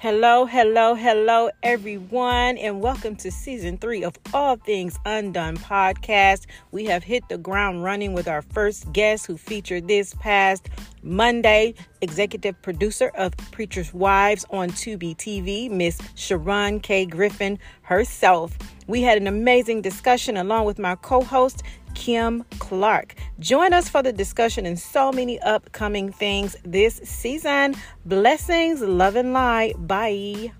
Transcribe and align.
Hello, 0.00 0.46
hello, 0.46 0.94
hello, 0.94 1.50
everyone, 1.64 2.56
and 2.56 2.80
welcome 2.80 3.16
to 3.16 3.32
season 3.32 3.78
three 3.78 4.04
of 4.04 4.16
All 4.32 4.54
Things 4.54 4.96
Undone 5.04 5.56
podcast. 5.56 6.46
We 6.70 6.84
have 6.84 7.02
hit 7.02 7.28
the 7.28 7.36
ground 7.36 7.82
running 7.82 8.12
with 8.12 8.28
our 8.28 8.42
first 8.42 8.92
guest 8.92 9.26
who 9.26 9.36
featured 9.36 9.88
this 9.88 10.14
past 10.14 10.68
Monday, 11.02 11.74
executive 12.00 12.62
producer 12.62 13.08
of 13.16 13.36
Preacher's 13.50 13.92
Wives 13.92 14.46
on 14.50 14.70
Tubi 14.70 15.16
TV, 15.16 15.68
Miss 15.68 15.98
Sharon 16.14 16.78
K. 16.78 17.04
Griffin 17.04 17.58
herself. 17.82 18.56
We 18.88 19.02
had 19.02 19.18
an 19.18 19.26
amazing 19.26 19.82
discussion 19.82 20.38
along 20.38 20.64
with 20.64 20.78
my 20.78 20.96
co 20.96 21.22
host, 21.22 21.62
Kim 21.94 22.42
Clark. 22.58 23.14
Join 23.38 23.74
us 23.74 23.88
for 23.88 24.02
the 24.02 24.14
discussion 24.14 24.64
and 24.64 24.78
so 24.78 25.12
many 25.12 25.38
upcoming 25.40 26.10
things 26.10 26.56
this 26.64 26.96
season. 27.04 27.74
Blessings, 28.06 28.80
love, 28.80 29.14
and 29.14 29.34
light. 29.34 29.74
Bye. 29.86 30.52